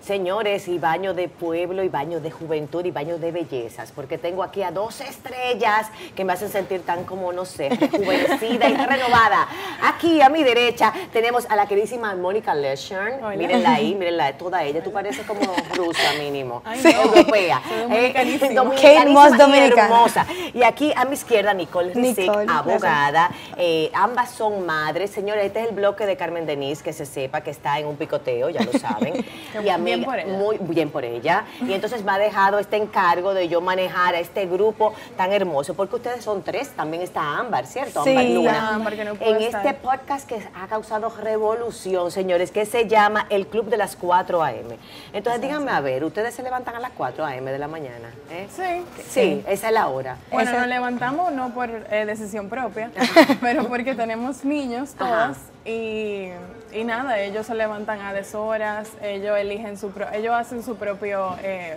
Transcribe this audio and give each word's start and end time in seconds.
Señores, 0.00 0.68
y 0.68 0.78
baño 0.78 1.14
de 1.14 1.28
pueblo, 1.28 1.82
y 1.82 1.88
baño 1.88 2.20
de 2.20 2.30
juventud, 2.30 2.84
y 2.84 2.90
baño 2.90 3.18
de 3.18 3.32
bellezas, 3.32 3.92
porque 3.92 4.16
tengo 4.16 4.42
aquí 4.42 4.62
a 4.62 4.70
dos 4.70 5.00
estrellas 5.00 5.88
que 6.14 6.24
me 6.24 6.32
hacen 6.32 6.48
sentir 6.48 6.82
tan 6.82 7.04
como, 7.04 7.32
no 7.32 7.44
sé, 7.44 7.68
rejuvenecida 7.68 8.68
y 8.68 8.74
renovada. 8.74 9.48
Aquí 9.82 10.20
a 10.20 10.28
mi 10.28 10.42
derecha 10.44 10.92
tenemos 11.12 11.46
a 11.50 11.56
la 11.56 11.66
queridísima 11.66 12.14
Mónica 12.14 12.54
Leshern. 12.54 13.36
Mírenla 13.36 13.74
ahí, 13.74 13.94
mírenla, 13.94 14.32
toda 14.38 14.62
ella. 14.62 14.82
Tú 14.82 14.92
pareces 14.92 15.26
como 15.26 15.40
rusa 15.74 16.14
mínimo, 16.18 16.62
europea. 16.84 17.60
Eh, 17.90 18.52
dominicanísima 18.54 19.56
y 19.56 19.60
hermosa. 19.60 20.26
Y 20.54 20.62
aquí 20.62 20.92
a 20.94 21.04
mi 21.04 21.14
izquierda 21.14 21.52
Nicole 21.52 21.92
Rizic, 21.94 22.30
abogada. 22.48 23.30
Eh, 23.56 23.90
ambas 23.92 24.30
son 24.30 24.64
madres. 24.64 25.10
Señores, 25.10 25.44
este 25.46 25.60
es 25.60 25.68
el 25.68 25.74
bloque 25.74 26.06
de 26.06 26.16
Carmen 26.16 26.46
Denise, 26.46 26.82
que 26.82 26.92
se 26.92 27.06
sepa 27.06 27.40
que 27.40 27.50
está 27.50 27.78
en 27.78 27.86
un 27.86 27.96
picoteo, 27.96 28.50
ya 28.50 28.62
lo 28.62 28.72
saben. 28.72 29.24
y 29.64 29.68
a 29.68 29.76
bien 29.78 30.04
por 30.04 30.18
ella. 30.18 30.32
Muy 30.38 30.58
bien 30.60 30.90
por 30.90 31.04
ella. 31.04 31.44
Y 31.60 31.72
entonces 31.72 32.04
me 32.04 32.12
ha 32.12 32.18
dejado 32.18 32.58
este 32.58 32.76
encargo 32.76 33.34
de 33.34 33.48
yo 33.48 33.60
manejar 33.60 34.14
a 34.14 34.20
este 34.20 34.46
grupo 34.46 34.94
tan 35.16 35.32
hermoso, 35.32 35.74
porque 35.74 35.96
ustedes 35.96 36.24
son 36.24 36.42
tres, 36.42 36.70
también 36.70 37.02
está 37.02 37.38
Ámbar, 37.38 37.66
¿cierto? 37.66 38.02
Sí, 38.04 38.10
Ámbar 38.10 38.24
Luna. 38.26 38.74
Ámbar, 38.74 38.96
que 38.96 39.04
no 39.04 39.14
puede 39.14 39.30
en 39.30 39.42
estar. 39.42 39.66
este 39.66 39.78
podcast 39.80 40.28
que 40.28 40.40
ha 40.54 40.66
causado 40.68 41.10
revolución, 41.10 42.10
señores, 42.10 42.50
que 42.50 42.66
se 42.66 42.86
llama 42.88 43.26
El 43.30 43.46
Club 43.46 43.66
de 43.66 43.76
las 43.76 43.96
4 43.96 44.42
AM. 44.42 44.76
Entonces, 45.12 45.40
díganme, 45.40 45.70
a 45.70 45.80
ver, 45.80 46.04
¿ustedes 46.04 46.34
se 46.34 46.42
levantan 46.42 46.76
a 46.76 46.80
las 46.80 46.90
4 46.92 47.24
AM 47.24 47.44
de 47.46 47.58
la 47.58 47.68
mañana? 47.68 48.10
eh? 48.30 48.46
Sí. 48.54 49.02
Sí, 49.08 49.44
esa 49.48 49.68
es 49.68 49.72
la 49.74 49.88
hora. 49.88 50.16
Bueno, 50.30 50.50
Ese- 50.50 50.58
nos 50.60 50.68
levantamos 50.68 51.32
no 51.32 51.50
por 51.54 51.68
eh, 51.70 52.04
decisión 52.06 52.48
propia, 52.48 52.90
pero 53.40 53.64
porque 53.68 53.94
tenemos 53.94 54.44
niños 54.44 54.94
todas 54.94 55.38
y, 55.64 56.28
y 56.72 56.84
nada, 56.84 57.18
ellos 57.20 57.46
se 57.46 57.54
levantan 57.54 58.00
a 58.00 58.12
deshoras, 58.12 58.88
ellos 59.02 59.27
eligen 59.36 59.76
su 59.76 59.90
pro- 59.90 60.10
ellos 60.12 60.34
hacen 60.34 60.62
su 60.62 60.76
propio 60.76 61.36
eh, 61.42 61.76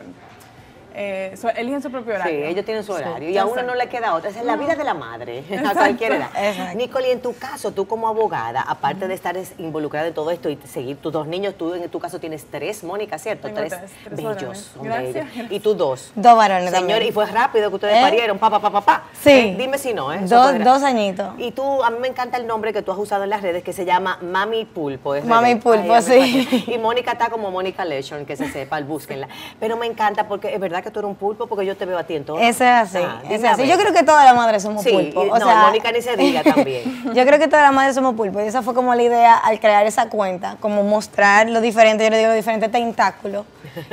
eh, 0.93 1.35
su- 1.39 1.47
eligen 1.49 1.81
su 1.81 1.89
propio 1.91 2.13
Sí, 2.15 2.21
horario. 2.21 2.45
ellos 2.45 2.65
tienen 2.65 2.83
su 2.83 2.91
horario 2.93 3.29
y 3.29 3.37
a 3.37 3.45
uno 3.45 3.61
no 3.63 3.75
le 3.75 3.87
queda 3.87 4.13
otra. 4.15 4.29
Esa 4.29 4.39
es 4.39 4.45
la 4.45 4.55
vida 4.55 4.75
de 4.75 4.83
la 4.83 4.93
madre, 4.93 5.43
a 5.65 5.73
cualquier 5.73 6.13
edad. 6.13 6.29
Exacto. 6.35 6.77
Nicole, 6.77 7.07
y 7.09 7.11
en 7.11 7.21
tu 7.21 7.33
caso, 7.35 7.71
tú 7.71 7.87
como 7.87 8.07
abogada, 8.07 8.61
aparte 8.61 9.07
de 9.07 9.13
estar 9.13 9.35
es- 9.37 9.53
involucrada 9.57 10.07
en 10.07 10.13
todo 10.13 10.31
esto 10.31 10.49
y 10.49 10.57
seguir 10.67 10.97
tus 10.97 11.11
dos 11.13 11.27
niños, 11.27 11.55
tú 11.55 11.73
en 11.73 11.89
tu 11.89 11.99
caso 11.99 12.19
tienes 12.19 12.45
tres, 12.49 12.83
Mónica, 12.83 13.17
¿cierto? 13.17 13.47
Tengo 13.47 13.59
tres, 13.59 13.75
tres 14.03 14.15
bellos. 14.17 14.71
Gracias, 14.81 15.25
gracias. 15.25 15.51
Y 15.51 15.59
tú 15.59 15.73
dos. 15.73 16.11
Dos 16.15 16.35
varones 16.37 16.65
Señor, 16.71 16.79
también. 16.89 17.03
y 17.03 17.11
fue 17.11 17.25
rápido 17.25 17.69
que 17.69 17.75
ustedes 17.75 17.97
¿Eh? 17.97 18.01
parieron, 18.01 18.37
pa, 18.39 18.49
pa, 18.49 18.59
pa, 18.59 18.81
pa. 18.81 19.03
Sí. 19.21 19.29
Eh, 19.31 19.55
dime 19.57 19.77
si 19.77 19.93
no, 19.93 20.11
¿eh? 20.13 20.19
Eso 20.23 20.35
Dos, 20.35 20.63
dos 20.63 20.83
añitos. 20.83 21.33
Y 21.37 21.51
tú, 21.51 21.83
a 21.83 21.89
mí 21.89 21.97
me 21.99 22.07
encanta 22.07 22.37
el 22.37 22.47
nombre 22.47 22.73
que 22.73 22.81
tú 22.81 22.91
has 22.91 22.97
usado 22.97 23.23
en 23.23 23.29
las 23.29 23.41
redes 23.41 23.63
que 23.63 23.73
se 23.73 23.85
llama 23.85 24.17
Mami 24.21 24.65
Pulpo. 24.65 25.15
RD. 25.15 25.23
Mami 25.25 25.55
Pulpo, 25.55 25.93
Ay, 25.93 26.01
sí. 26.01 26.63
Y 26.67 26.77
Mónica 26.77 27.11
está 27.13 27.29
como 27.29 27.51
Mónica 27.51 27.85
Leshon, 27.85 28.25
que 28.25 28.35
se 28.35 28.49
sepa, 28.49 28.79
búsquenla. 28.81 29.27
Pero 29.59 29.77
me 29.77 29.85
encanta 29.85 30.27
porque 30.27 30.53
es 30.53 30.59
verdad 30.59 30.80
que 30.81 30.91
tú 30.91 30.99
eres 30.99 31.09
un 31.09 31.15
pulpo 31.15 31.47
porque 31.47 31.65
yo 31.65 31.75
te 31.77 31.85
veo 31.85 31.97
a 31.97 32.03
ti 32.03 32.15
en 32.15 32.23
todo. 32.25 32.37
Ese 32.39 32.63
es 32.65 32.69
así, 32.95 32.97
Ah, 32.97 33.21
es 33.29 33.43
así. 33.43 33.67
Yo 33.67 33.77
creo 33.77 33.93
que 33.93 34.03
todas 34.03 34.25
las 34.25 34.35
madres 34.35 34.63
somos 34.63 34.83
Sí, 34.83 34.91
pulpo. 34.91 35.25
y- 35.25 35.29
O 35.29 35.39
no, 35.39 35.45
sea, 35.45 35.63
Mónica 35.67 35.91
ni 35.91 36.01
se 36.01 36.15
diga 36.17 36.43
también. 36.55 37.03
Yo 37.13 37.25
creo 37.25 37.39
que 37.39 37.47
todas 37.47 37.63
las 37.63 37.73
madres 37.73 37.95
somos 37.95 38.15
pulpo 38.15 38.39
y 38.41 38.43
esa 38.43 38.61
fue 38.61 38.73
como 38.73 38.93
la 38.95 39.03
idea 39.03 39.35
al 39.37 39.59
crear 39.59 39.85
esa 39.85 40.09
cuenta, 40.09 40.57
como 40.59 40.83
mostrar 40.83 41.49
lo 41.49 41.61
diferente, 41.61 42.03
yo 42.03 42.09
le 42.09 42.17
digo, 42.17 42.29
los 42.29 42.35
diferentes 42.37 42.71
tentáculos 42.71 43.45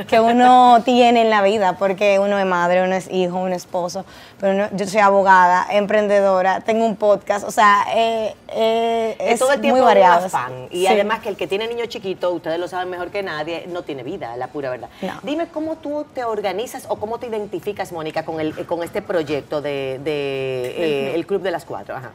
que 0.09 0.21
uno 0.21 0.83
tiene 0.85 1.23
en 1.23 1.31
la 1.31 1.43
vida, 1.43 1.75
porque 1.79 2.19
uno 2.19 2.39
es 2.39 2.47
madre, 2.47 2.83
uno 2.83 2.95
es 2.95 3.09
hijo, 3.11 3.37
uno 3.39 3.55
es 3.55 3.63
esposo, 3.63 4.05
pero 4.41 4.53
uno- 4.55 4.69
yo 4.73 4.87
soy 4.87 5.01
abogada, 5.01 5.67
emprendedora, 5.71 6.61
tengo 6.61 6.85
un 6.85 6.97
podcast, 6.97 7.47
o 7.47 7.51
sea, 7.51 7.85
eh, 7.95 8.35
eh, 8.49 9.17
Es 9.21 9.35
es 9.35 9.39
todo 9.41 9.53
el 9.53 9.61
tiempo 9.61 9.79
muy 9.79 9.87
variado. 9.87 10.27
afán. 10.27 10.67
Y 10.71 10.81
Sí. 10.81 10.87
además 10.89 11.21
que 11.21 11.29
el 11.29 11.37
que 11.37 11.47
tiene 11.47 11.67
niño 11.69 11.87
chiquito, 11.87 12.31
ustedes 12.33 12.59
lo 12.59 12.69
saben 12.69 12.91
mejor 12.91 13.11
que 13.11 13.23
nadie, 13.23 13.67
no 13.69 13.83
tiene 13.83 14.03
vida, 14.03 14.37
la 14.37 14.49
pura 14.49 14.71
verdad. 14.71 14.89
No. 15.03 15.15
Dime 15.23 15.49
cómo 15.49 15.77
tú 15.77 16.07
te 16.15 16.25
organizas 16.25 16.87
o 16.89 16.97
cómo 16.97 17.19
te 17.19 17.27
identificas, 17.27 17.93
Mónica, 17.93 18.25
con, 18.25 18.41
el, 18.41 18.67
con 18.67 18.83
este 18.83 19.03
proyecto 19.03 19.61
de, 19.61 20.01
de, 20.03 20.75
eh, 20.77 21.15
el 21.15 21.27
Club 21.27 21.43
de 21.43 21.51
las 21.51 21.65
Cuatro. 21.65 21.97
Ajá. 21.97 22.11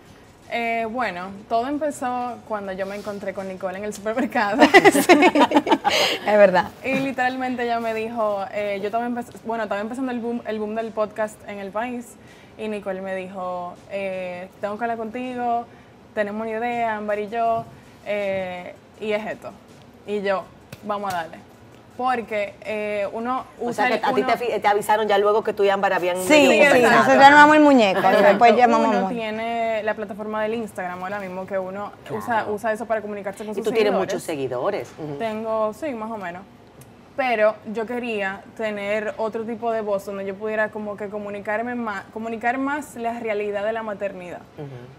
Eh, 0.55 0.85
bueno, 0.85 1.31
todo 1.49 1.67
empezó 1.67 2.37
cuando 2.47 2.73
yo 2.73 2.85
me 2.85 2.95
encontré 2.95 3.33
con 3.33 3.47
Nicole 3.47 3.79
en 3.79 3.85
el 3.85 3.93
supermercado. 3.93 4.61
Es 6.25 6.37
verdad. 6.37 6.69
Y 6.83 6.93
literalmente 6.99 7.63
ella 7.63 7.79
me 7.79 7.95
dijo, 7.95 8.45
eh, 8.51 8.77
yo 8.79 8.85
estaba, 8.85 9.09
bueno, 9.45 9.63
estaba 9.63 9.81
empezando 9.81 10.11
el 10.11 10.19
boom, 10.19 10.43
el 10.45 10.59
boom 10.59 10.75
del 10.75 10.91
podcast 10.91 11.37
en 11.47 11.57
el 11.57 11.71
país 11.71 12.05
y 12.57 12.67
Nicole 12.67 13.01
me 13.01 13.15
dijo, 13.15 13.73
eh, 13.89 14.47
tengo 14.61 14.77
que 14.77 14.83
hablar 14.83 14.99
contigo, 14.99 15.65
tenemos 16.13 16.41
una 16.41 16.51
idea, 16.51 16.97
Ámbar 16.97 17.17
y 17.17 17.29
yo, 17.29 17.65
eh, 18.05 18.75
y 19.01 19.11
es 19.11 19.25
esto. 19.25 19.49
Y 20.05 20.21
yo, 20.21 20.43
vamos 20.83 21.11
a 21.13 21.17
darle. 21.17 21.52
Porque 21.97 22.55
eh, 22.61 23.07
uno 23.13 23.45
O 23.59 23.65
usa... 23.69 23.87
sea, 23.87 23.87
que 23.87 23.93
el- 24.03 24.05
a 24.05 24.13
ti 24.13 24.23
te, 24.23 24.51
uno- 24.51 24.61
te 24.61 24.67
avisaron 24.67 25.07
ya 25.07 25.17
luego 25.19 25.43
que 25.43 25.53
tú 25.53 25.63
y 25.63 25.69
Ámbar 25.69 25.93
habían 25.93 26.17
Sí, 26.17 26.49
sí, 26.71 26.81
nosotros 26.81 27.23
armamos 27.23 27.55
el 27.55 27.61
muñeco, 27.61 27.99
Exacto. 27.99 28.23
después 28.23 28.55
llamamos 28.55 28.87
uno 28.95 29.09
tiene 29.09 29.83
la 29.83 29.93
plataforma 29.93 30.41
del 30.41 30.55
Instagram 30.55 31.03
ahora 31.03 31.19
mismo 31.19 31.45
que 31.45 31.57
uno 31.59 31.91
usa, 32.09 32.47
usa 32.49 32.71
eso 32.73 32.85
para 32.87 33.01
comunicarse 33.01 33.43
con 33.45 33.51
Y 33.51 33.55
sus 33.55 33.63
tú 33.63 33.71
tienes 33.71 33.91
seguidores. 33.91 34.13
muchos 34.13 34.23
seguidores. 34.23 34.91
Ujú. 34.97 35.17
Tengo, 35.17 35.73
sí, 35.73 35.93
más 35.93 36.09
o 36.11 36.17
menos. 36.17 36.41
Pero 37.15 37.55
yo 37.71 37.85
quería 37.85 38.41
tener 38.57 39.13
otro 39.17 39.43
tipo 39.43 39.71
de 39.71 39.81
voz 39.81 40.05
donde 40.05 40.25
yo 40.25 40.33
pudiera 40.33 40.69
como 40.69 40.97
que 40.97 41.09
comunicarme 41.09 41.75
más, 41.75 42.05
comunicar 42.11 42.57
más 42.57 42.95
la 42.95 43.19
realidad 43.19 43.63
de 43.63 43.71
la 43.71 43.83
maternidad. 43.83 44.39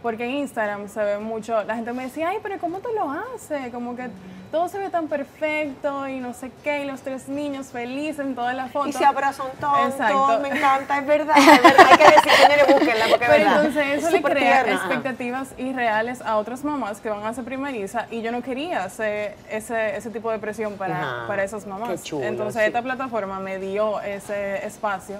Porque 0.03 0.25
en 0.25 0.31
Instagram 0.33 0.89
se 0.89 1.03
ve 1.03 1.19
mucho, 1.19 1.65
la 1.65 1.75
gente 1.75 1.93
me 1.93 2.05
decía, 2.05 2.29
ay, 2.29 2.39
pero 2.43 2.59
¿cómo 2.59 2.79
tú 2.79 2.89
lo 2.95 3.11
haces? 3.11 3.73
Como 3.73 3.97
que 3.97 4.09
todo 4.53 4.69
se 4.69 4.79
ve 4.79 4.89
tan 4.89 5.09
perfecto 5.09 6.07
y 6.07 6.21
no 6.21 6.33
sé 6.33 6.53
qué, 6.63 6.85
y 6.85 6.87
los 6.87 7.01
tres 7.01 7.27
niños 7.29 7.67
felices 7.73 8.21
en 8.25 8.37
todas 8.37 8.55
las 8.55 8.71
fotos. 8.71 8.91
Y 8.91 8.93
se 8.93 9.05
abrazan 9.05 9.49
todos, 9.59 9.89
Exacto. 9.89 10.39
me 10.41 10.49
encanta, 10.51 10.99
es 10.99 11.07
verdad, 11.09 11.37
es 11.37 11.47
verdad. 11.63 11.87
Hay 11.91 11.97
que 11.99 12.05
decir, 12.05 12.33
señores, 12.33 12.67
búsquenla 12.69 13.05
porque 13.11 13.25
es 13.25 13.31
Pero 13.31 13.45
verdad. 13.45 13.65
entonces 13.65 13.87
eso 13.99 14.07
Es 14.07 14.13
le 14.13 14.23
crea 14.23 14.63
tierna, 14.63 14.73
expectativas 14.81 15.49
irreales 15.59 16.23
a 16.23 16.37
otras 16.37 16.63
mamás 16.63 17.01
que 17.01 17.11
van 17.11 17.25
a 17.27 17.35
ser 17.35 17.43
primeriza 17.43 18.07
y 18.13 18.23
yo 18.23 18.31
no 18.31 18.43
quería 18.43 18.85
hacer 18.85 19.35
ese, 19.51 19.97
ese 19.97 20.11
tipo 20.11 20.31
de 20.31 20.39
presión 20.39 20.75
para, 20.75 21.01
Ajá, 21.01 21.27
para 21.27 21.43
esas 21.43 21.67
mamás. 21.67 22.04
Chulo, 22.05 22.25
entonces 22.27 22.61
sí. 22.63 22.67
esta 22.69 22.83
plataforma 22.83 23.41
me 23.41 23.59
dio 23.59 24.01
ese 24.01 24.65
espacio 24.67 25.17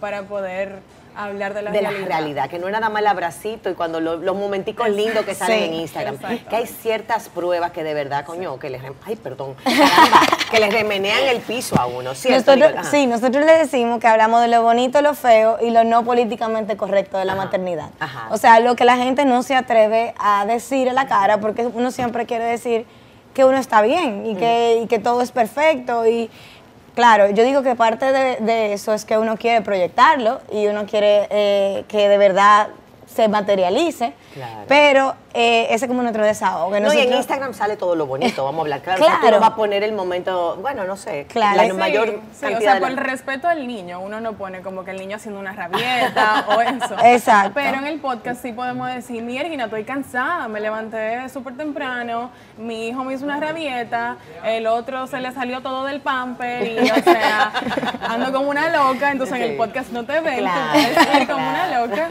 para 0.00 0.22
poder 0.22 0.80
hablar 1.18 1.54
de 1.54 1.62
la 1.62 1.70
de 1.70 1.80
realidad. 1.80 2.00
la 2.02 2.06
realidad, 2.18 2.50
que 2.50 2.58
no 2.58 2.66
es 2.66 2.72
nada 2.74 2.90
más 2.90 3.00
el 3.00 3.06
abracito 3.06 3.70
y 3.70 3.72
cuando 3.74 4.00
lo- 4.00 4.16
los 4.18 4.36
momenticos 4.36 4.86
lindos 4.90 5.24
que 5.24 5.34
salen 5.34 5.58
Sí, 5.60 5.64
en 5.64 5.72
Instagram, 5.72 6.14
exacto. 6.16 6.50
que 6.50 6.56
hay 6.56 6.66
ciertas 6.66 7.30
pruebas 7.30 7.70
que 7.70 7.82
de 7.82 7.94
verdad, 7.94 8.26
coño, 8.26 8.58
que 8.58 8.68
les, 8.68 8.82
ay, 9.06 9.16
perdón, 9.16 9.54
caramba, 9.64 10.20
que 10.50 10.60
les 10.60 10.70
remenean 10.70 11.22
el 11.28 11.38
piso 11.40 11.74
a 11.80 11.86
uno, 11.86 12.14
¿cierto? 12.14 12.54
Nosotros? 12.54 12.80
Ajá. 12.80 12.90
sí, 12.90 13.06
nosotros 13.06 13.46
le 13.46 13.52
decimos 13.56 13.98
que 13.98 14.06
hablamos 14.08 14.42
de 14.42 14.48
lo 14.48 14.60
bonito, 14.62 15.00
lo 15.00 15.14
feo 15.14 15.56
y 15.62 15.70
lo 15.70 15.84
no 15.84 16.04
políticamente 16.04 16.76
correcto 16.76 17.16
de 17.16 17.24
la 17.24 17.34
maternidad. 17.34 17.88
ajá. 17.98 18.28
O 18.30 18.36
sea, 18.36 18.60
lo 18.60 18.76
que 18.76 18.84
la 18.84 18.98
gente 18.98 19.24
no 19.24 19.42
se 19.42 19.54
atreve 19.54 20.12
a 20.18 20.44
decir 20.44 20.86
en 20.88 20.96
la 20.96 21.06
cara 21.06 21.38
porque 21.40 21.64
uno 21.64 21.90
siempre 21.92 22.26
quiere 22.26 22.44
decir 22.44 22.84
que 23.36 23.44
uno 23.44 23.58
está 23.58 23.82
bien 23.82 24.24
y, 24.24 24.34
que, 24.34 24.80
y 24.82 24.86
que 24.86 24.98
todo 24.98 25.20
es 25.20 25.30
perfecto. 25.30 26.06
Y 26.06 26.30
claro, 26.94 27.28
yo 27.28 27.44
digo 27.44 27.62
que 27.62 27.74
parte 27.76 28.10
de, 28.10 28.36
de 28.36 28.72
eso 28.72 28.94
es 28.94 29.04
que 29.04 29.18
uno 29.18 29.36
quiere 29.36 29.60
proyectarlo 29.60 30.40
y 30.50 30.66
uno 30.68 30.86
quiere 30.86 31.28
eh, 31.28 31.84
que 31.86 32.08
de 32.08 32.16
verdad 32.16 32.68
se 33.06 33.28
materialice. 33.28 34.14
Claro. 34.32 34.64
Pero 34.66 35.14
eh, 35.36 35.66
ese 35.74 35.84
es 35.84 35.88
como 35.88 36.02
nuestro 36.02 36.24
desahogo. 36.24 36.72
que 36.72 36.80
No, 36.80 36.92
y 36.94 36.98
en 36.98 37.12
Instagram 37.12 37.52
sale 37.54 37.76
todo 37.76 37.94
lo 37.94 38.06
bonito, 38.06 38.44
vamos 38.44 38.60
a 38.60 38.62
hablar 38.62 38.80
claro. 38.82 39.02
O 39.02 39.04
sea, 39.06 39.14
tú 39.16 39.20
Claro. 39.20 39.36
no 39.36 39.40
vas 39.42 39.50
a 39.50 39.56
poner 39.56 39.82
el 39.82 39.92
momento, 39.92 40.56
bueno, 40.62 40.84
no 40.84 40.96
sé, 40.96 41.26
Claro. 41.28 41.56
la 41.58 41.64
Sí, 41.66 41.72
mayor 41.74 42.08
Sí, 42.32 42.40
cantidad 42.40 42.58
o 42.58 42.60
sea, 42.62 42.74
de 42.74 42.80
por 42.80 42.90
la- 42.90 43.00
el 43.00 43.06
respeto 43.08 43.48
al 43.48 43.66
niño, 43.66 44.00
uno 44.00 44.20
no 44.20 44.32
pone 44.32 44.60
como 44.62 44.84
que 44.84 44.92
el 44.92 44.96
niño 44.98 45.16
haciendo 45.16 45.38
una 45.38 45.52
rabieta 45.52 46.46
o 46.48 46.60
eso. 46.62 46.96
Exacto. 47.04 47.52
Pero 47.54 47.78
en 47.78 47.86
el 47.86 48.00
podcast 48.00 48.40
sí 48.42 48.52
podemos 48.52 48.88
decir, 48.92 49.22
mi 49.22 49.36
Ergina, 49.38 49.64
estoy 49.64 49.84
cansada, 49.84 50.48
me 50.48 50.60
levanté 50.60 51.28
súper 51.28 51.56
temprano, 51.56 52.30
mi 52.56 52.88
hijo 52.88 53.04
me 53.04 53.14
hizo 53.14 53.24
una 53.24 53.38
rabieta, 53.38 54.16
el 54.44 54.66
otro 54.66 55.06
se 55.06 55.20
le 55.20 55.32
salió 55.32 55.60
todo 55.60 55.84
del 55.84 56.00
pamper 56.00 56.66
y, 56.66 56.90
o 56.90 56.94
sea, 57.02 57.52
ando 58.08 58.32
como 58.32 58.48
una 58.50 58.70
loca, 58.70 59.10
entonces 59.10 59.36
en 59.36 59.42
el 59.42 59.56
podcast 59.56 59.90
no 59.90 60.04
te 60.04 60.20
ven, 60.20 60.38
Claro, 60.38 60.72
tú 60.72 60.78
puedes 60.94 61.20
ir 61.20 61.26
como 61.26 61.38
claro. 61.38 61.50
una 61.50 61.80
loca. 61.80 62.08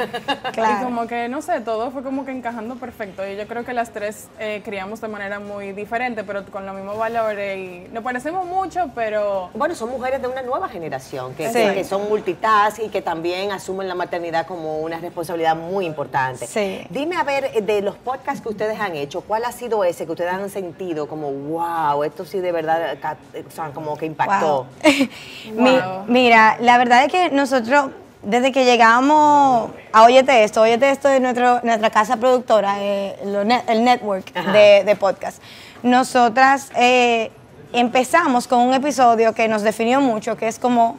Claro. 0.51 0.77
Y 0.79 0.83
como 0.83 1.07
que, 1.07 1.27
no 1.29 1.41
sé, 1.41 1.61
todo 1.61 1.89
fue 1.91 2.03
como 2.03 2.25
que 2.25 2.31
encajando 2.31 2.75
perfecto. 2.75 3.14
Y 3.17 3.37
yo 3.37 3.47
creo 3.47 3.63
que 3.63 3.73
las 3.73 3.91
tres 3.91 4.27
eh, 4.39 4.61
criamos 4.65 4.99
de 4.99 5.07
manera 5.07 5.39
muy 5.39 5.71
diferente, 5.71 6.23
pero 6.25 6.43
con 6.45 6.65
los 6.65 6.75
mismos 6.75 6.97
valores 6.97 7.57
y 7.57 7.87
nos 7.93 8.03
parecemos 8.03 8.45
mucho, 8.45 8.89
pero... 8.93 9.49
Bueno, 9.53 9.73
son 9.73 9.89
mujeres 9.89 10.21
de 10.21 10.27
una 10.27 10.41
nueva 10.41 10.67
generación 10.67 11.33
que, 11.33 11.47
Sí. 11.47 11.53
que- 11.59 11.73
que 11.75 11.83
son 11.85 12.09
multitask 12.09 12.79
y 12.83 12.89
que 12.89 13.01
también 13.01 13.51
asumen 13.53 13.87
la 13.87 13.95
maternidad 13.95 14.45
como 14.45 14.79
una 14.79 14.99
responsabilidad 14.99 15.55
muy 15.55 15.85
importante. 15.85 16.45
Sí. 16.45 16.85
Dime 16.89 17.15
a 17.15 17.23
ver, 17.23 17.51
eh, 17.53 17.61
de 17.61 17.81
los 17.81 17.95
podcasts 17.95 18.41
que 18.41 18.49
ustedes 18.49 18.79
han 18.79 18.95
hecho, 18.95 19.21
¿cuál 19.21 19.45
ha 19.45 19.51
sido 19.53 19.83
ese 19.85 20.05
que 20.05 20.11
ustedes 20.11 20.33
han 20.33 20.49
sentido 20.49 21.07
como, 21.07 21.31
wow, 21.31 22.03
esto 22.03 22.25
sí 22.25 22.39
de 22.41 22.51
verdad, 22.51 22.97
ca- 23.01 23.17
o 23.47 23.51
sea, 23.51 23.69
como 23.69 23.95
que 23.97 24.05
impactó? 24.07 24.65
Wow. 24.65 24.67
Mi- 25.55 25.71
Wow. 25.79 26.03
mira, 26.07 26.57
la 26.59 26.77
verdad 26.77 27.05
es 27.05 27.11
que 27.11 27.29
nosotros, 27.29 27.91
desde 28.25 28.51
que 28.51 28.65
llegamos 28.65 29.71
a 29.93 30.03
Óyete 30.03 30.43
Esto, 30.43 30.61
Óyete 30.61 30.89
Esto 30.89 31.09
es 31.09 31.21
nuestro, 31.21 31.61
nuestra 31.63 31.89
casa 31.89 32.17
productora, 32.17 32.75
eh, 32.79 33.15
net- 33.45 33.63
el 33.67 33.83
network 33.83 34.33
de 34.33 34.95
podcast, 34.99 35.41
nosotras 35.83 36.71
eh, 36.75 37.31
empezamos 37.73 38.47
con 38.47 38.59
un 38.59 38.73
episodio 38.73 39.33
que 39.33 39.47
nos 39.47 39.61
definió 39.61 40.01
mucho, 40.01 40.35
que 40.35 40.47
es 40.47 40.59
como 40.59 40.97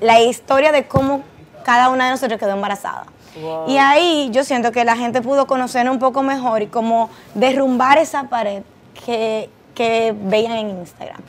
la 0.00 0.20
historia 0.20 0.72
de 0.72 0.86
cómo 0.86 1.22
cada 1.64 1.88
una 1.90 2.06
de 2.06 2.10
nosotros 2.12 2.38
quedó 2.38 2.52
embarazada. 2.52 3.06
Wow. 3.40 3.68
Y 3.68 3.78
ahí 3.78 4.30
yo 4.32 4.42
siento 4.44 4.72
que 4.72 4.84
la 4.84 4.96
gente 4.96 5.20
pudo 5.20 5.46
conocer 5.46 5.88
un 5.90 5.98
poco 5.98 6.22
mejor 6.22 6.62
y 6.62 6.66
como 6.66 7.10
derrumbar 7.34 7.98
esa 7.98 8.24
pared 8.24 8.62
que, 9.04 9.50
que 9.74 10.14
veían 10.16 10.52
en 10.52 10.70
Instagram. 10.70 11.20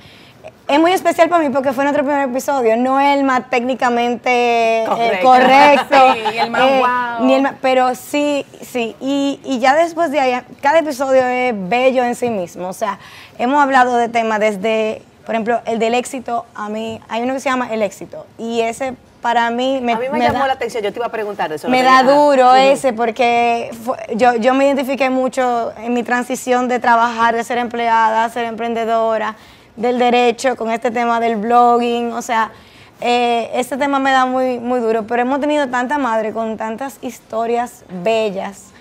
Es 0.69 0.79
muy 0.79 0.91
especial 0.91 1.29
para 1.29 1.43
mí 1.43 1.49
porque 1.49 1.73
fue 1.73 1.83
nuestro 1.83 2.05
primer 2.05 2.29
episodio, 2.29 2.77
no 2.77 2.99
el 2.99 3.23
más 3.23 3.49
técnicamente 3.49 4.83
eh, 4.83 5.19
Correcto. 5.23 5.95
Sí, 6.31 6.37
el 6.37 6.51
más 6.51 6.61
eh, 6.61 6.83
ni 7.21 7.33
el 7.33 7.41
más- 7.41 7.55
pero 7.59 7.95
sí, 7.95 8.45
sí. 8.61 8.95
Y, 9.01 9.39
y 9.43 9.57
ya 9.59 9.73
después 9.75 10.11
de 10.11 10.19
ahí, 10.19 10.39
cada 10.61 10.79
episodio 10.79 11.23
es 11.25 11.53
bello 11.57 12.03
en 12.03 12.13
sí 12.13 12.29
mismo. 12.29 12.67
O 12.67 12.73
sea, 12.73 12.99
hemos 13.39 13.61
hablado 13.61 13.95
de 13.97 14.09
temas 14.09 14.39
desde, 14.39 15.01
por 15.25 15.33
ejemplo, 15.33 15.59
el 15.65 15.79
del 15.79 15.95
éxito. 15.95 16.45
A 16.53 16.69
mí, 16.69 17.01
hay 17.09 17.23
uno 17.23 17.33
que 17.33 17.39
se 17.39 17.49
llama 17.49 17.69
El 17.73 17.81
éxito. 17.81 18.27
Y 18.37 18.61
ese 18.61 18.93
para 19.23 19.49
mí 19.49 19.79
me, 19.81 19.93
a 19.93 19.97
mí 19.97 20.05
me, 20.11 20.19
me 20.19 20.25
llamó 20.25 20.39
da- 20.39 20.47
la 20.47 20.53
atención, 20.53 20.81
yo 20.83 20.93
te 20.93 20.99
iba 20.99 21.07
a 21.07 21.11
preguntar 21.11 21.51
eso. 21.51 21.67
me 21.67 21.81
da 21.83 22.03
duro 22.03 22.53
ese 22.55 22.93
porque 22.93 23.69
fue- 23.83 23.97
yo, 24.15 24.35
yo 24.35 24.53
me 24.53 24.65
identifiqué 24.65 25.09
mucho 25.09 25.73
en 25.77 25.93
mi 25.93 26.03
transición 26.03 26.67
de 26.69 26.79
trabajar, 26.79 27.35
de 27.35 27.43
ser 27.43 27.57
empleada, 27.57 28.23
a 28.23 28.29
ser 28.29 28.45
emprendedora, 28.45 29.35
del 29.79 29.97
derecho, 29.97 30.55
con 30.57 30.69
este 30.71 30.91
tema 30.91 31.19
del 31.21 31.37
blogging, 31.37 32.11
o 32.11 32.21
sea, 32.21 32.51
eh, 32.99 33.49
este 33.53 33.77
tema 33.77 33.97
me 33.97 34.11
da 34.11 34.25
muy, 34.25 34.59
muy 34.59 34.81
duro, 34.81 35.07
pero 35.07 35.21
hemos 35.21 35.39
tenido 35.39 35.69
tanta 35.69 35.97
madre 35.97 36.33
con 36.33 36.57
tantas 36.57 36.99
historias 37.01 37.85
bellas, 38.03 38.71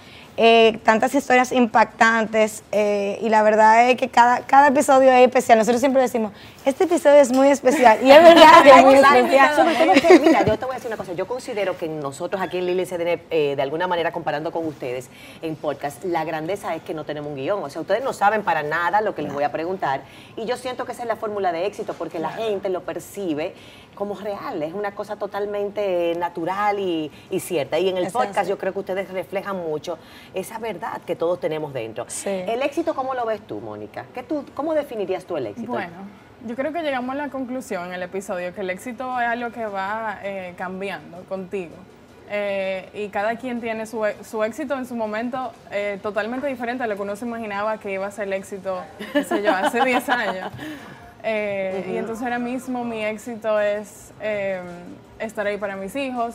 eh, 0.40 0.78
tantas 0.84 1.12
historias 1.16 1.50
impactantes 1.50 2.62
eh, 2.70 3.18
y 3.20 3.28
la 3.28 3.42
verdad 3.42 3.90
es 3.90 3.96
que 3.96 4.08
cada, 4.08 4.46
cada 4.46 4.68
episodio 4.68 5.10
es 5.10 5.26
especial. 5.26 5.58
Nosotros 5.58 5.80
siempre 5.80 6.00
decimos, 6.00 6.30
este 6.64 6.84
episodio 6.84 7.16
es 7.16 7.32
muy 7.32 7.48
especial 7.48 7.98
y 8.04 8.12
es 8.12 8.22
verdad 8.22 8.62
que 8.62 8.70
es 8.78 8.84
muy 8.84 8.94
especial. 8.94 9.56
Sobre 9.56 9.74
todo 9.74 9.92
que, 9.94 10.20
mira, 10.20 10.44
yo 10.44 10.56
te 10.56 10.64
voy 10.64 10.74
a 10.74 10.76
decir 10.76 10.86
una 10.86 10.96
cosa. 10.96 11.12
Yo 11.14 11.26
considero 11.26 11.76
que 11.76 11.88
nosotros 11.88 12.40
aquí 12.40 12.58
en 12.58 12.66
Lili 12.66 12.86
CDN, 12.86 13.20
eh, 13.30 13.54
de 13.56 13.62
alguna 13.62 13.88
manera 13.88 14.12
comparando 14.12 14.52
con 14.52 14.64
ustedes 14.64 15.10
en 15.42 15.56
podcast, 15.56 16.04
la 16.04 16.22
grandeza 16.22 16.72
es 16.76 16.84
que 16.84 16.94
no 16.94 17.02
tenemos 17.02 17.30
un 17.30 17.36
guion. 17.36 17.64
O 17.64 17.68
sea, 17.68 17.80
ustedes 17.80 18.04
no 18.04 18.12
saben 18.12 18.44
para 18.44 18.62
nada 18.62 19.00
lo 19.00 19.16
que 19.16 19.22
les 19.22 19.32
voy 19.32 19.42
a 19.42 19.50
preguntar. 19.50 20.02
Y 20.36 20.44
yo 20.44 20.56
siento 20.56 20.84
que 20.84 20.92
esa 20.92 21.02
es 21.02 21.08
la 21.08 21.16
fórmula 21.16 21.50
de 21.50 21.66
éxito 21.66 21.94
porque 21.94 22.20
la 22.20 22.30
gente 22.30 22.68
lo 22.68 22.82
percibe 22.82 23.54
como 23.98 24.14
real. 24.14 24.62
Es 24.62 24.72
una 24.72 24.92
cosa 24.94 25.16
totalmente 25.16 26.14
natural 26.16 26.78
y, 26.78 27.10
y 27.30 27.40
cierta. 27.40 27.78
Y 27.80 27.88
en 27.88 27.96
el 27.96 28.04
Es 28.06 28.12
podcast 28.12 28.38
así. 28.38 28.50
yo 28.50 28.56
creo 28.56 28.72
que 28.72 28.78
ustedes 28.78 29.10
reflejan 29.10 29.56
mucho 29.56 29.98
esa 30.34 30.58
verdad 30.58 31.02
que 31.04 31.16
todos 31.16 31.40
tenemos 31.40 31.74
dentro. 31.74 32.04
Sí. 32.06 32.30
El 32.30 32.62
éxito, 32.62 32.94
¿cómo 32.94 33.14
lo 33.14 33.26
ves 33.26 33.40
tú, 33.46 33.60
Mónica? 33.60 34.06
¿Qué 34.14 34.22
tú, 34.22 34.44
¿Cómo 34.54 34.72
definirías 34.72 35.24
tú 35.24 35.36
el 35.36 35.48
éxito? 35.48 35.72
Bueno, 35.72 35.96
yo 36.46 36.54
creo 36.54 36.72
que 36.72 36.80
llegamos 36.82 37.10
a 37.10 37.18
la 37.18 37.28
conclusión 37.28 37.86
en 37.88 37.94
el 37.94 38.02
episodio 38.04 38.54
que 38.54 38.60
el 38.60 38.70
éxito 38.70 39.20
es 39.20 39.26
algo 39.26 39.50
que 39.50 39.66
va 39.66 40.20
eh, 40.22 40.54
cambiando 40.56 41.18
contigo. 41.24 41.74
Eh, 42.30 42.88
y 42.94 43.08
cada 43.08 43.36
quien 43.36 43.60
tiene 43.60 43.86
su, 43.86 44.04
su 44.22 44.44
éxito 44.44 44.74
en 44.74 44.86
su 44.86 44.94
momento 44.94 45.50
eh, 45.72 45.98
totalmente 46.02 46.46
diferente 46.46 46.84
a 46.84 46.86
lo 46.86 46.94
que 46.94 47.02
uno 47.02 47.16
se 47.16 47.24
imaginaba 47.24 47.78
que 47.78 47.90
iba 47.90 48.06
a 48.06 48.10
ser 48.12 48.28
el 48.28 48.34
éxito, 48.34 48.80
qué 49.12 49.24
sé 49.24 49.42
yo, 49.42 49.50
hace 49.50 49.82
10 49.84 50.08
años. 50.10 50.52
Eh, 51.30 51.90
Y 51.92 51.96
entonces 51.96 52.22
ahora 52.24 52.38
mismo 52.38 52.84
mi 52.84 53.04
éxito 53.04 53.60
es 53.60 54.12
eh, 54.20 54.60
estar 55.18 55.46
ahí 55.46 55.58
para 55.58 55.76
mis 55.76 55.94
hijos, 55.94 56.34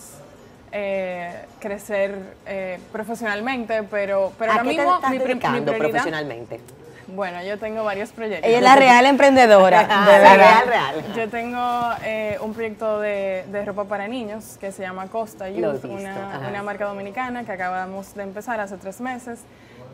eh, 0.72 1.32
crecer 1.60 2.16
eh, 2.46 2.80
profesionalmente, 2.92 3.84
pero, 3.84 4.32
pero 4.38 4.52
¿A 4.52 4.56
ahora 4.56 4.64
qué 4.70 4.70
te 4.70 4.82
mismo 4.82 4.96
estás 4.96 5.12
mi, 5.12 5.18
mi 5.18 5.24
prioridad... 5.26 5.78
profesionalmente? 5.78 6.60
Bueno, 7.08 7.44
yo 7.44 7.60
tengo 7.60 7.84
varios 7.84 8.12
proyectos. 8.12 8.48
Ella 8.48 8.58
es 8.58 8.64
la 8.64 8.76
real 8.76 9.06
emprendedora, 9.06 9.86
Ah, 9.90 10.06
de 10.06 10.12
la 10.14 10.20
verdad. 10.32 10.64
real, 10.66 10.68
real. 10.68 11.14
Yo 11.16 11.30
tengo 11.30 12.46
un 12.46 12.54
proyecto 12.54 13.00
de, 13.02 13.44
de 13.52 13.66
ropa 13.66 13.84
para 13.86 14.08
niños 14.08 14.58
que 14.60 14.72
se 14.72 14.84
llama 14.84 15.08
Costa 15.08 15.50
Youth, 15.50 15.84
una, 15.86 16.42
una 16.50 16.64
marca 16.64 16.86
dominicana 16.86 17.44
que 17.44 17.52
acabamos 17.52 18.14
de 18.16 18.24
empezar 18.24 18.60
hace 18.60 18.78
tres 18.78 19.00
meses. 19.02 19.40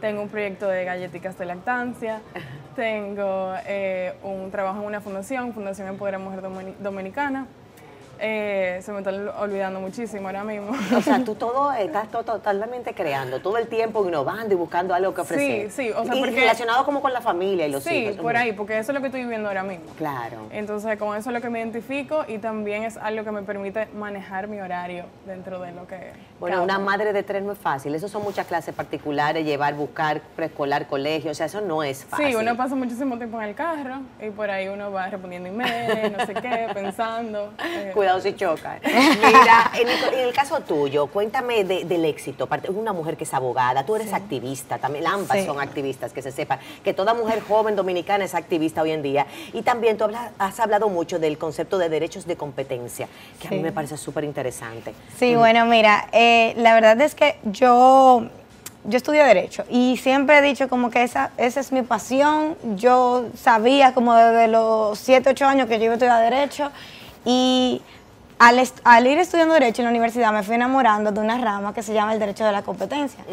Tengo 0.02 0.22
un 0.22 0.30
proyecto 0.30 0.68
de 0.68 0.86
galletitas 0.86 1.38
de 1.38 1.46
lactancia. 1.46 2.22
Tengo 2.76 3.54
eh, 3.68 4.14
un 4.24 4.50
trabajo 4.52 4.80
en 4.82 4.86
una 4.88 5.02
fundación, 5.02 5.54
Fundación 5.54 5.88
Empodera 5.90 6.18
Mujer 6.20 6.42
Domini- 6.42 6.76
Dominicana. 6.80 7.48
Eh, 8.22 8.80
se 8.84 8.92
me 8.92 9.00
está 9.00 9.12
olvidando 9.40 9.80
muchísimo 9.80 10.28
ahora 10.28 10.44
mismo. 10.44 10.72
O 10.96 11.02
sea, 11.02 11.22
tú 11.26 11.36
todo 11.36 11.72
estás 11.72 12.10
to- 12.10 12.24
totalmente 12.24 12.94
creando, 12.94 13.40
todo 13.40 13.58
el 13.58 13.68
tiempo 13.68 14.06
innovando 14.06 14.54
y 14.54 14.58
buscando 14.58 14.94
algo 14.94 15.14
que 15.14 15.22
ofrecer. 15.22 15.72
Sí, 15.72 15.88
sí, 15.88 15.92
o 15.96 16.04
sea, 16.04 16.16
y 16.16 16.20
porque- 16.20 16.36
relacionado 16.36 16.84
como 16.86 17.02
con 17.02 17.14
la 17.14 17.22
familia 17.22 17.66
y 17.68 17.72
los 17.72 17.84
sí, 17.84 17.96
hijos. 17.96 18.18
por 18.18 18.36
ahí, 18.36 18.52
porque 18.54 18.78
eso 18.78 18.92
es 18.92 18.96
lo 18.96 19.00
que 19.02 19.08
estoy 19.08 19.22
viviendo 19.22 19.48
ahora 19.48 19.64
mismo. 19.64 19.86
Claro. 19.98 20.48
Entonces, 20.52 20.98
con 20.98 21.16
eso 21.18 21.30
es 21.30 21.34
lo 21.34 21.42
que 21.42 21.50
me 21.50 21.60
identifico 21.60 22.26
y 22.28 22.40
también 22.40 22.84
es 22.84 22.98
algo 22.98 23.24
que 23.24 23.32
me 23.32 23.44
permite 23.44 23.88
manejar 23.96 24.48
mi 24.48 24.60
horario 24.60 25.06
dentro 25.26 25.60
de 25.62 25.72
lo 25.72 25.88
que... 25.88 26.12
Bueno, 26.40 26.58
cabe. 26.58 26.66
una 26.66 26.80
madre 26.80 27.14
de 27.14 27.24
tres 27.24 27.42
no 27.44 27.54
es 27.54 27.58
fácil. 27.60 27.96
Eso 27.96 28.08
son 28.10 28.24
muchas 28.24 28.48
clases 28.48 28.76
particulares, 28.76 29.46
llevar, 29.46 29.74
buscar, 29.76 30.22
preescolar, 30.36 30.88
colegio. 30.88 31.32
O 31.32 31.34
sea, 31.34 31.46
eso 31.46 31.62
no 31.62 31.84
es 31.84 32.04
fácil. 32.06 32.28
Sí, 32.28 32.36
uno 32.36 32.58
pasa 32.58 32.76
muchísimo 32.76 33.18
tiempo 33.18 33.42
en 33.42 33.50
el 33.50 33.56
carro 33.56 34.02
y 34.22 34.30
por 34.30 34.50
ahí 34.50 34.68
uno 34.68 34.92
va 34.92 35.08
respondiendo 35.08 35.48
emails, 35.50 36.18
no 36.18 36.26
sé 36.26 36.34
qué, 36.34 36.68
pensando. 36.74 37.54
eh, 37.64 37.92
Cuidado 37.94 38.09
si 38.22 38.34
choca. 38.36 38.80
Mira, 38.84 39.72
en 39.80 39.88
el, 39.88 40.14
en 40.14 40.20
el 40.28 40.34
caso 40.34 40.60
tuyo, 40.62 41.08
cuéntame 41.08 41.64
de- 41.64 41.84
del 41.86 42.06
éxito. 42.06 42.46
Aparte, 42.46 42.72
Una 42.72 42.94
mujer 42.94 43.18
que 43.18 43.24
es 43.26 43.34
abogada, 43.34 43.86
tú 43.86 43.96
eres 43.96 44.14
activista 44.14 44.78
también, 44.78 45.06
ambas 45.08 45.38
Sí. 45.40 45.46
son 45.46 45.60
activistas, 45.60 46.14
que 46.14 46.22
se 46.22 46.32
sepa. 46.32 46.60
Que 46.84 46.94
toda 46.94 47.14
mujer 47.14 47.42
joven 47.42 47.76
dominicana 47.76 48.26
es 48.26 48.34
activista 48.36 48.82
hoy 48.82 48.92
en 48.92 49.02
día. 49.02 49.28
Y 49.54 49.62
también 49.62 49.98
tú 49.98 50.06
has 50.38 50.60
hablado 50.60 50.90
mucho 50.90 51.20
del 51.20 51.38
concepto 51.38 51.78
de 51.78 51.90
derechos 51.90 52.26
de 52.26 52.36
competencia, 52.38 53.08
que 53.40 53.48
a 53.48 53.52
mí 53.52 53.60
me 53.60 53.72
parece 53.72 53.98
súper 53.98 54.24
interesante. 54.24 54.94
Sí, 55.18 55.36
bueno, 55.36 55.66
mira, 55.66 56.08
eh, 56.12 56.54
la 56.58 56.74
verdad 56.74 57.00
es 57.02 57.16
que 57.16 57.38
yo, 57.44 58.24
yo 58.86 58.98
estudio 58.98 59.24
Derecho 59.26 59.66
y 59.70 59.98
siempre 59.98 60.38
he 60.38 60.42
dicho 60.42 60.70
como 60.70 60.90
que 60.90 61.04
esa, 61.04 61.32
esa 61.38 61.60
es 61.60 61.72
mi 61.72 61.82
pasión. 61.82 62.56
Yo 62.76 63.26
sabía 63.36 63.94
como 63.94 64.14
desde 64.16 64.48
los 64.48 64.98
7, 65.00 65.30
8 65.32 65.46
años 65.46 65.68
que 65.68 65.78
yo 65.80 65.86
iba 65.86 65.94
a 65.94 65.96
estudiar 65.96 66.22
Derecho 66.24 66.72
y 67.26 67.82
al, 68.40 68.58
est- 68.60 68.80
al 68.84 69.06
ir 69.06 69.18
estudiando 69.20 69.54
Derecho 69.54 69.82
en 69.82 69.86
la 69.86 69.92
universidad 69.92 70.32
me 70.32 70.44
fui 70.44 70.56
enamorando 70.56 71.12
de 71.12 71.20
una 71.20 71.38
rama 71.38 71.74
que 71.74 71.84
se 71.84 71.94
llama 71.94 72.14
el 72.14 72.20
Derecho 72.20 72.46
de 72.46 72.52
la 72.52 72.62
Competencia. 72.64 73.24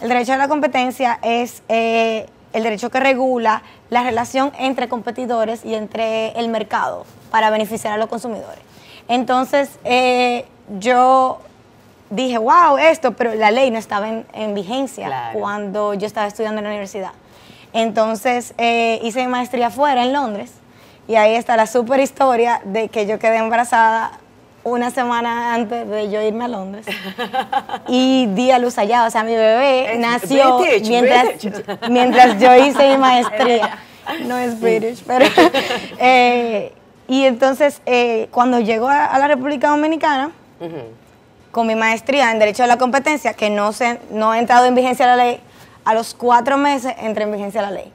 El 0.00 0.08
Derecho 0.08 0.32
de 0.32 0.38
la 0.38 0.48
Competencia 0.48 1.18
es 1.22 1.62
eh, 1.68 2.26
el 2.52 2.62
derecho 2.62 2.90
que 2.90 3.00
regula 3.00 3.62
la 3.90 4.02
relación 4.02 4.52
entre 4.58 4.88
competidores 4.88 5.64
y 5.64 5.74
entre 5.74 6.30
el 6.38 6.48
mercado 6.48 7.04
para 7.30 7.50
beneficiar 7.50 7.94
a 7.94 7.96
los 7.96 8.08
consumidores. 8.08 8.60
Entonces, 9.08 9.70
eh, 9.84 10.46
yo 10.78 11.38
dije, 12.10 12.38
wow, 12.38 12.76
esto, 12.78 13.12
pero 13.12 13.34
la 13.34 13.50
ley 13.50 13.70
no 13.70 13.78
estaba 13.78 14.08
en, 14.08 14.26
en 14.34 14.54
vigencia 14.54 15.06
Claro. 15.06 15.38
cuando 15.40 15.94
yo 15.94 16.06
estaba 16.06 16.26
estudiando 16.26 16.58
en 16.58 16.64
la 16.64 16.70
universidad. 16.70 17.12
Entonces, 17.72 18.54
eh, 18.58 19.00
hice 19.02 19.22
mi 19.22 19.28
maestría 19.28 19.68
afuera, 19.68 20.02
en 20.04 20.12
Londres, 20.12 20.52
y 21.08 21.16
ahí 21.16 21.34
está 21.34 21.56
la 21.56 21.66
super 21.66 22.00
historia 22.00 22.60
de 22.64 22.88
que 22.90 23.06
yo 23.06 23.18
quedé 23.18 23.38
embarazada 23.38 24.12
una 24.64 24.90
semana 24.90 25.54
antes 25.54 25.88
de 25.88 26.10
yo 26.10 26.22
irme 26.22 26.44
a 26.44 26.48
Londres 26.48 26.86
y 27.88 28.26
di 28.26 28.50
a 28.50 28.58
luz 28.58 28.78
allá, 28.78 29.06
o 29.06 29.10
sea, 29.10 29.24
mi 29.24 29.34
bebé 29.34 29.94
Es 29.94 29.98
nació 29.98 30.58
British, 30.58 30.88
mientras, 30.88 31.24
British. 31.24 31.64
mientras 31.88 32.40
yo 32.40 32.54
hice 32.56 32.90
mi 32.90 32.96
maestría. 32.98 33.78
No 34.26 34.36
es 34.36 34.60
British, 34.60 35.02
pero... 35.06 35.26
eh, 35.98 36.72
y 37.08 37.24
entonces, 37.24 37.82
eh, 37.86 38.28
cuando 38.30 38.60
llegó 38.60 38.88
a, 38.88 39.06
a 39.06 39.18
la 39.18 39.28
República 39.28 39.68
Dominicana, 39.68 40.30
con 41.50 41.66
mi 41.66 41.74
maestría 41.74 42.30
en 42.30 42.38
Derecho 42.38 42.62
de 42.62 42.68
la 42.68 42.78
Competencia, 42.78 43.34
que 43.34 43.50
no, 43.50 43.72
se, 43.72 44.00
no 44.10 44.30
ha 44.32 44.38
entrado 44.38 44.66
en 44.66 44.74
vigencia 44.74 45.06
la 45.06 45.16
ley, 45.16 45.40
a 45.84 45.94
los 45.94 46.14
cuatro 46.14 46.56
meses 46.56 46.94
entra 46.98 47.24
en 47.24 47.32
vigencia 47.32 47.60
la 47.62 47.70
ley. 47.70 47.92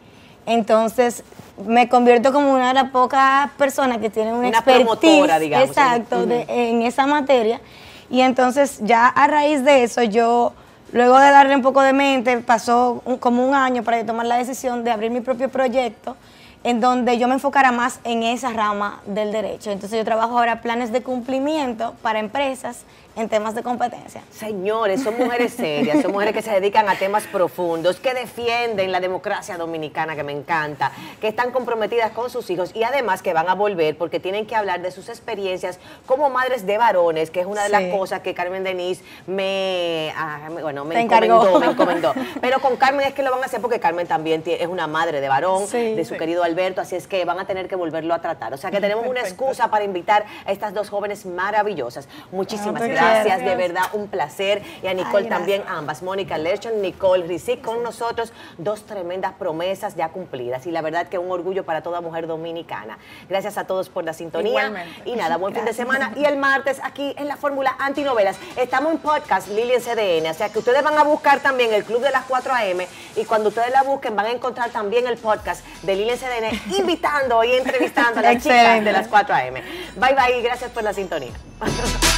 Entonces, 0.47 1.23
me 1.65 1.89
convierto 1.89 2.31
como 2.33 2.53
una 2.53 2.69
de 2.69 2.73
las 2.73 2.89
pocas 2.91 3.51
personas 3.57 3.97
que 3.99 4.09
tienen 4.09 4.33
una, 4.33 4.47
Una 4.47 4.61
promotora, 4.63 5.37
digamos. 5.39 5.67
exacto, 5.69 6.25
de- 6.25 6.45
en 6.47 6.81
esa 6.83 7.05
materia. 7.05 7.59
Y 8.09 8.21
entonces, 8.21 8.79
ya 8.81 9.07
a 9.07 9.27
raíz 9.27 9.63
de 9.65 9.83
eso, 9.83 10.01
yo, 10.03 10.53
luego 10.93 11.19
de 11.19 11.29
darle 11.31 11.53
un 11.55 11.61
poco 11.61 11.81
de 11.81 11.91
mente, 11.91 12.37
pasó 12.37 13.01
un- 13.05 13.17
como 13.17 13.45
un 13.45 13.53
año 13.53 13.83
para 13.83 13.99
yo 13.99 14.05
tomar 14.05 14.25
la 14.25 14.37
decisión 14.37 14.83
de 14.85 14.91
abrir 14.91 15.11
mi 15.11 15.19
propio 15.19 15.49
proyecto, 15.49 16.15
en 16.63 16.79
donde 16.79 17.17
yo 17.17 17.27
me 17.27 17.33
enfocara 17.33 17.71
más 17.73 17.99
en 18.05 18.23
esa 18.23 18.51
rama 18.53 19.01
del 19.05 19.31
derecho. 19.33 19.69
Entonces 19.71 19.97
yo 19.99 20.05
trabajo 20.05 20.37
ahora 20.37 20.61
planes 20.61 20.93
de 20.93 21.03
cumplimiento 21.03 21.93
para 22.01 22.19
empresas 22.19 22.83
en 23.17 23.29
temas 23.29 23.55
de 23.55 23.63
competencia. 23.63 24.21
Señores, 24.31 25.01
son 25.03 25.17
mujeres 25.17 25.53
serias, 25.53 26.01
son 26.03 26.11
mujeres 26.11 26.33
que 26.35 26.41
se 26.43 26.51
dedican 26.51 26.87
a 26.87 26.95
temas 26.95 27.23
profundos, 27.23 27.97
que 27.99 28.13
defienden 28.13 28.91
la 28.91 28.99
democracia 28.99 29.57
dominicana, 29.57 30.15
que 30.15 30.23
me 30.23 30.31
encanta, 30.31 30.91
que 31.19 31.27
están 31.27 31.51
comprometidas 31.51 32.11
con 32.11 32.29
sus 32.29 32.49
hijos 32.51 32.71
y 32.75 32.83
además 32.83 33.21
que 33.23 33.33
van 33.33 33.49
a 33.49 33.55
volver 33.55 33.97
porque 33.97 34.19
tienen 34.19 34.45
que 34.45 34.55
hablar 34.55 34.81
de 34.81 34.91
sus 34.91 35.09
experiencias 35.09 35.79
como 36.05 36.29
madres 36.29 36.65
de 36.67 36.77
varones, 36.77 37.31
que 37.31 37.39
es 37.41 37.47
una 37.47 37.63
de 37.63 37.69
las 37.69 37.83
cosas 37.91 38.21
que 38.21 38.35
Carmen 38.35 38.63
Denise 38.63 39.03
me, 39.25 40.13
ah, 40.15 40.49
bueno, 40.61 40.85
me 40.85 40.95
Te 40.95 41.01
encargó. 41.01 41.25
encomendó, 41.43 41.59
me 41.59 41.65
encomendó. 41.71 42.13
Pero 42.39 42.59
con 42.59 42.77
Carmen 42.77 43.07
es 43.07 43.13
que 43.15 43.23
lo 43.23 43.31
van 43.31 43.41
a 43.41 43.45
hacer 43.47 43.61
porque 43.61 43.79
Carmen 43.79 44.05
también 44.07 44.43
es 44.45 44.67
una 44.67 44.85
madre 44.87 45.21
de 45.21 45.27
varón, 45.27 45.65
Sí. 45.67 45.95
de 45.95 46.05
su 46.05 46.13
Sí. 46.13 46.19
querido 46.19 46.43
Alberto, 46.43 46.81
así 46.81 46.95
es 46.95 47.07
que 47.07 47.25
van 47.25 47.39
a 47.39 47.45
tener 47.45 47.67
que 47.67 47.75
volverlo 47.75 48.13
a 48.13 48.21
tratar. 48.21 48.53
O 48.53 48.57
sea 48.57 48.69
que 48.71 48.79
tenemos 48.81 49.07
una 49.07 49.21
excusa 49.21 49.69
para 49.69 49.83
invitar 49.83 50.25
a 50.45 50.51
estas 50.51 50.73
dos 50.73 50.89
jóvenes 50.89 51.25
maravillosas. 51.25 52.07
Muchísimas 52.31 52.81
Ah, 52.81 52.85
te 52.85 52.91
gracias, 53.09 53.45
de 53.45 53.55
verdad, 53.55 53.83
un 53.93 54.07
placer. 54.07 54.61
Y 54.83 54.87
a 54.87 54.93
Nicole 54.93 55.25
Ay, 55.25 55.29
también, 55.29 55.63
ambas, 55.67 56.03
Mónica 56.03 56.37
Lerchon, 56.37 56.81
Nicole 56.81 57.25
Rizic 57.25 57.61
con 57.61 57.83
nosotros, 57.83 58.33
dos 58.57 58.85
tremendas 58.85 59.33
promesas 59.33 59.95
ya 59.95 60.09
cumplidas. 60.09 60.65
Y 60.65 60.71
la 60.71 60.81
verdad 60.81 61.07
que 61.07 61.17
un 61.17 61.31
orgullo 61.31 61.65
para 61.65 61.81
toda 61.81 62.01
mujer 62.01 62.27
dominicana. 62.27 62.97
Gracias 63.29 63.57
a 63.57 63.65
todos 63.65 63.89
por 63.89 64.03
la 64.03 64.13
sintonía. 64.13 64.67
Igualmente. 64.67 65.01
Y 65.05 65.15
nada, 65.15 65.37
buen 65.37 65.53
fin 65.53 65.65
de 65.65 65.73
semana. 65.73 66.13
Y 66.15 66.25
el 66.25 66.37
martes 66.37 66.79
aquí 66.83 67.13
en 67.17 67.27
la 67.27 67.37
Fórmula 67.37 67.75
Antinovelas. 67.79 68.37
Estamos 68.55 68.93
en 68.93 68.99
podcast 68.99 69.47
Lili 69.49 69.73
en 69.73 69.81
CDN. 69.81 70.29
O 70.29 70.33
sea 70.33 70.49
que 70.49 70.59
ustedes 70.59 70.83
van 70.83 70.97
a 70.97 71.03
buscar 71.03 71.39
también 71.39 71.73
el 71.73 71.83
Club 71.83 72.01
de 72.01 72.11
las 72.11 72.25
4 72.25 72.53
AM. 72.53 72.85
Y 73.15 73.25
cuando 73.25 73.49
ustedes 73.49 73.71
la 73.71 73.83
busquen, 73.83 74.15
van 74.15 74.27
a 74.27 74.31
encontrar 74.31 74.69
también 74.69 75.07
el 75.07 75.17
podcast 75.17 75.65
de 75.83 75.95
Lili 75.95 76.11
en 76.11 76.17
CDN, 76.17 76.75
invitando 76.77 77.43
y 77.43 77.53
entrevistando 77.53 78.19
a 78.19 78.23
las 78.23 78.43
chicas 78.43 78.83
de 78.83 78.91
las 78.91 79.07
4 79.07 79.35
AM. 79.35 79.53
Bye 79.95 80.15
bye 80.15 80.41
gracias 80.41 80.71
por 80.71 80.83
la 80.83 80.93
sintonía. 80.93 81.33